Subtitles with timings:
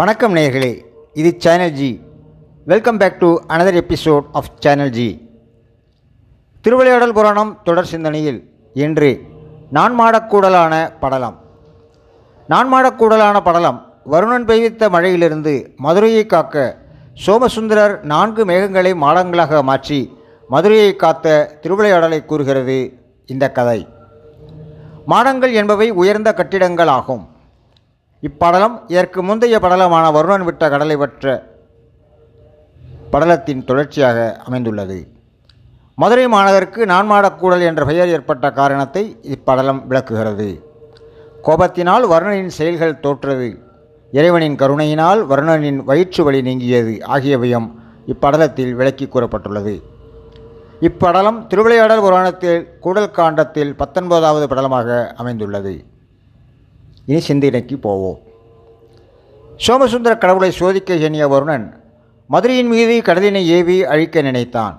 [0.00, 2.00] வணக்கம் நேயர்களே இது channel G
[2.64, 5.28] welcome back to another episode of channel G
[6.60, 9.26] Thiruvilaiyadal Puranam தொடர் சிந்தனையில் இன்று
[9.72, 11.36] நான்மாடக்கூடலான படலம்.
[12.48, 16.76] நான்மாடக்கூடலான படலம் வருணன் பெய்வித்த மழையிலிருந்து மதுரையை காக்க
[17.12, 20.16] சோமசுந்தரர் நான்கு மேகங்களை மாடங்களாக மாற்றி
[20.48, 23.88] மதுரையை காத்த திருவிளையாடலை கூறுகிறது இந்த கதை.
[25.06, 27.29] மாடங்கள் என்பவை உயர்ந்த கட்டிடங்கள் ஆகும்
[28.26, 31.24] இப்படலம் இதற்கு முந்தைய படலமான வருணன் விட்ட கடலை பற்ற
[33.12, 34.98] படலத்தின் தொடர்ச்சியாக அமைந்துள்ளது.
[35.94, 40.48] மதுரை மாநகருக்கு நான்மாடக்கூடல் என்ற பெயர் ஏற்பட்ட காரணத்தை இப்படலம் விளக்குகிறது.
[41.44, 43.48] கோபத்தினால் வருணனின் செயல்கள் தோற்றது.
[44.12, 47.68] இறைவனின் கருணையினால் வருணனின் வயிற்று வலி நீங்கியது ஆகியவையும்
[48.06, 49.74] இப்படலத்தில் விளக்கி கூறப்பட்டுள்ளது.
[50.88, 55.74] இப்படலம் திருவிளையாடல் புராணத்தில் கூடல் காண்டத்தில் பத்தொன்பதாவது படலமாக அமைந்துள்ளது.
[57.06, 58.18] இனி சிந்தனைக்கு போவோம்.
[59.56, 61.66] சோமசுந்தர கடவுளை சோதிக்க எண்ணிய வருணன்
[62.30, 64.76] மதுரையின் மீது கடலினை ஏவி அழிக்க நினைத்தான்.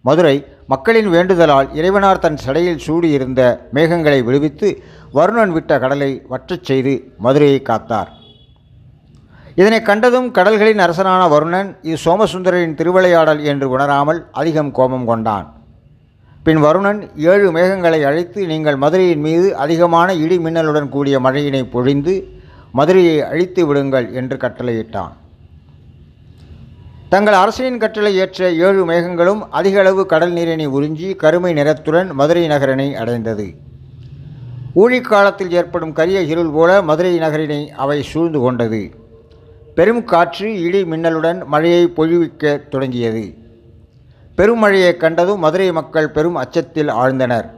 [0.00, 3.40] மதுரை மக்களின் வேண்டுதலால் இறைவனார் தன் சடையில் சூடியிருந்த
[3.74, 4.68] மேகங்களை விடுவித்து
[5.14, 8.10] வருணன் விட்ட கடலை வற்றச் செய்து மதுரையை காத்தார்.
[9.54, 15.63] இதனை கண்டதும் கடல்களின் அரசனான வருணன் இது சோமசுந்தரின் திருவிளையாடல் என்று உணராமல் அதிகம் கோபம் கொண்டான்.
[16.46, 16.98] பின் வருணன்
[17.32, 22.14] ஏழு மேகங்களை அழைத்து நீங்கள் மதுரையின் மீது அதிகமான இடி மின்னலுடன் கூடிய மழையினை பொழிந்து
[22.78, 25.12] மதுரையை அழித்து விடுங்கள் என்று கட்டளையிட்டான்.
[27.12, 32.88] தங்கள் அரசனின் கட்டளை ஏற்ற ஏழு மேகங்களும் அதிக அளவு கடல் நீரினை உறிஞ்சி கருமை நிறத்துடன் மதுரை நகரினை
[33.02, 33.46] அடைந்தது.
[34.82, 38.82] ஊழிக்காலத்தில் ஏற்படும் கரிய இருள் போல மதுரை நகரினை அவை சூழ்ந்து கொண்டது.
[39.78, 43.24] பெரும் காற்று இடி மின்னலுடன் மழையை பொழிவிக்க தொடங்கியது.
[44.38, 47.48] பெருமழையை கண்டதும் மதுரை மக்கள் பெரும் அச்சத்தில் ஆழ்ந்தனர்.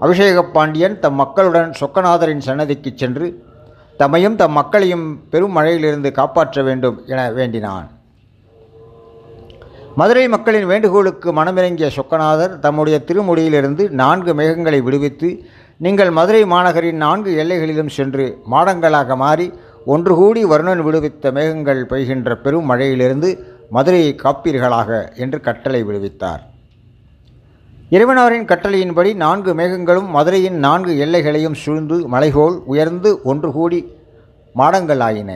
[0.00, 3.26] அபிஷேக பாண்டியன் தம் மக்களுடன் சொக்கநாதரின் சன்னதிக்கு சென்று
[4.00, 7.86] தம்மையும் தம் மக்களையும் பெரும் மழையிலிருந்து காப்பாற்ற வேண்டும் என வேண்டினான்.
[10.00, 15.28] மதுரை மக்களின் வேண்டுகோளுக்கு மனமிறங்கிய சொக்கநாதர் தம்முடைய திருமுடியிலிருந்து நான்கு மேகங்களை விடுவித்து
[15.84, 19.46] நீங்கள் மதுரை மாநகரின் நான்கு எல்லைகளிலும் சென்று மாடங்களாக மாறி
[19.92, 23.30] ஒன்று கூடி வருணன் விடுவித்த மேகங்கள் பெய்கின்ற பெரும் மழையிலிருந்து
[23.74, 24.90] மதுரையை காப்பீர்களாக
[25.22, 26.42] என்று கட்டளை விடுவித்தார்.
[27.94, 33.80] இறைவனாரின் கட்டளையின்படி நான்கு மேகங்களும் மதுரையின் நான்கு எல்லைகளையும் சூழ்ந்து மலைகோல் உயர்ந்து ஒன்று கூடி
[34.60, 35.30] மாடங்களாயின.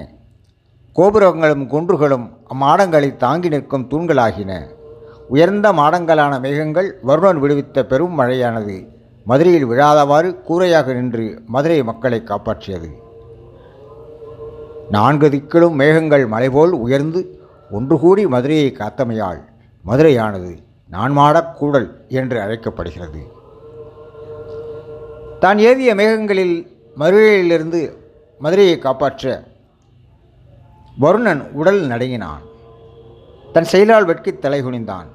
[0.96, 4.52] கோபுரங்களும் குன்றுகளும் அம்மாடங்களை தாங்கி நிற்கும் தூண்களாகின.
[5.34, 8.76] உயர்ந்த மாடங்களான மேகங்கள் வருணன் விடுவித்த பெரும் மழையானது
[9.30, 12.90] மதுரையில் விழாதவாறு கூரையாக நின்று மதுரை மக்களை காப்பாற்றியது.
[14.96, 17.20] நான்கு திக்கிலும் மேகங்கள் மலைபோல் உயர்ந்து
[17.70, 19.42] ஒன்று கூடி மதுரையை காத்தமையால்
[19.86, 20.58] மதுரையானது
[20.90, 23.26] நான்மாடக் கூடல் என்று அழைக்கப்படுகிறது.
[25.40, 27.96] தான் ஏவிய மேகங்களில் மதுரையிலிருந்து
[28.38, 29.44] மதுரையை காப்பாற்ற
[31.00, 32.42] வருணன் உடல் நடுங்கினான்.
[33.52, 35.06] தன் செயலால் வெட்கி தலைகுனிந்தான்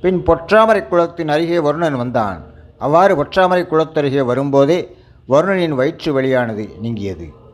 [0.00, 2.44] பின் பொற்றாமரை குளத்தின் அருகே வருணன் வந்தான்.
[2.78, 4.96] அவ்வாறு பொற்றாமரை குளத்தருகே வரும்போதே
[5.28, 7.46] வருணனின் வயிற்று வழியானது நீங்கியது.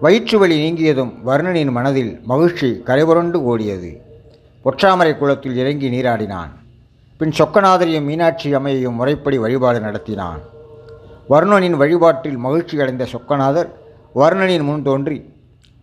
[0.00, 3.90] வயிற்று வலி நீங்கியதும் வருணனின் மனதில் மகிழ்ச்சி கரைபுரண்டு ஓடியது.
[4.64, 6.52] பொற்றாமரை குளத்தில் இறங்கி நீராடினான்.
[7.16, 10.40] பின் சொக்கநாதரையும் மீனாட்சி அம்மையையும் முறைப்படி வழிபாடு நடத்தினான்.
[11.30, 13.70] வருணனின் வழிபாட்டில் மகிழ்ச்சி அடைந்த சொக்கநாதர்
[14.14, 15.32] வருணனின் முன் தோன்றி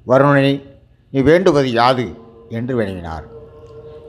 [0.08, 0.62] வருணனை
[1.10, 2.08] நீ வேண்டுவது யாது
[2.50, 3.26] என்று வினவினார்.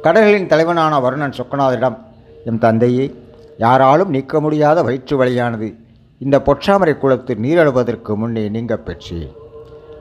[0.02, 1.98] கடல்களின் தலைவனான வருணன் சொக்கநாதரிடம்
[2.44, 3.14] எம் தந்தையே
[3.58, 5.74] யாராலும் நீக்க முடியாத வயிற்று வழியானது
[6.18, 9.40] இந்த பொற்றாமரை குளத்தில் நீரழுவதற்கு முன்னே நீங்க பெற்றேன்.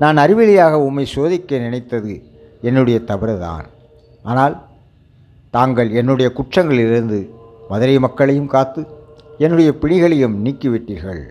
[0.01, 2.13] நான் அறிவிலியாக உம்மை சோதிக்க நினைத்தது
[2.67, 3.65] என்னுடைய தவறுதான்.
[4.31, 4.55] ஆனால்
[5.55, 7.19] தாங்கள் என்னுடைய குற்றங்களிலிருந்து
[7.71, 8.81] மதுரை மக்களையும் காத்து
[9.43, 11.21] என்னுடைய பிணிகளையும் நீக்கிவிட்டீர்கள்.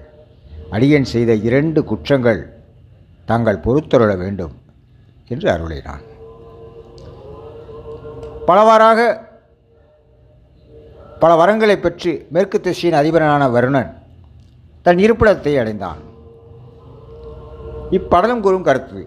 [0.77, 2.43] அடியன் செய்த இரண்டு குற்றங்கள்
[3.31, 4.55] தாங்கள் பொறுத்தருள வேண்டும்
[5.33, 6.05] என்று அருளினான்.
[8.49, 9.01] பலவாறாக
[11.23, 13.91] பல வரங்களை பெற்று மேற்கு திசையின் அதிபரனான வருணன்
[14.87, 16.01] தன் இருப்பிடத்தை அடைந்தான்.
[17.97, 19.01] இப்படலம் கூறும் கருத்து.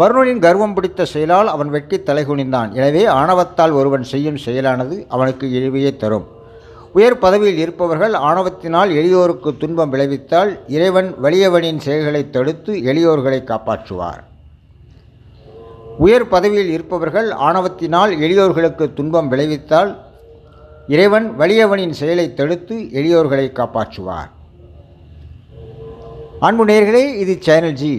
[0.00, 2.70] வருணனின் கர்வம் பிடித்த செயலால் அவன் வெட்டி தலை குனிந்தான்.
[2.78, 6.26] எனவே ஆணவத்தால் ஒருவன் செய்யும் செயலானது அவனுக்கு இழிவையே தரும்.
[6.92, 14.22] உயர் பதவியில் இருப்பவர்கள் ஆணவத்தினால் எளியோருக்கு துன்பம் விளைவித்தால் இறைவன் வலியவனின் செயல்களை தடுத்து எளியோர்களை காப்பாற்றுவார்.
[15.98, 19.92] உயர் பதவியில் இருப்பவர்கள் ஆணவத்தினால் எளியோர்களுக்கு துன்பம் விளைவித்தால்
[20.94, 24.30] இறைவன் வலியவனின் செயலை தடுத்து எளியோர்களை காப்பாற்றுவார்.
[26.40, 27.92] அன்பு நேர்களே இது சேனல் ஜி.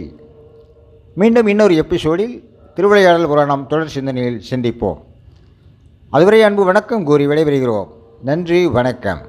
[1.18, 4.98] மீண்டும் இன்னொரு எபிசோடில் திருவிளையாடல் புராணம் தொடர் சிந்தனையில் சிந்திப்போம்.
[6.10, 7.88] அதுவரை அன்பு வணக்கம் கூறி விடைபெறுகிறோம்.
[8.24, 9.22] நன்றி வணக்கம்.